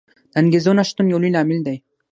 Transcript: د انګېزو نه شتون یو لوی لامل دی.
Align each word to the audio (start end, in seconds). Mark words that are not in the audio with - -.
د 0.31 0.33
انګېزو 0.39 0.71
نه 0.77 0.83
شتون 0.89 1.05
یو 1.09 1.21
لوی 1.21 1.31
لامل 1.35 1.59
دی. 1.67 1.77